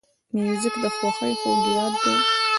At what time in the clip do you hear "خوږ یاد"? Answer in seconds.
1.39-1.93